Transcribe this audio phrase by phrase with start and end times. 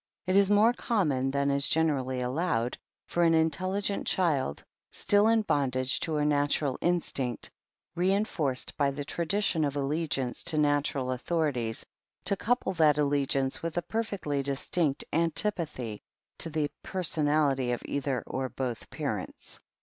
[0.25, 5.99] It is more common than is generally allowed, for an intelligent child, still in bondage
[5.99, 7.51] to her natural instinct,
[7.95, 11.85] reinforced by the tradition of allegiance to natural authorities,
[12.25, 16.01] to couple that allegiance with a perfectly distinct an tipathy
[16.39, 19.59] to the personality of either or both parents.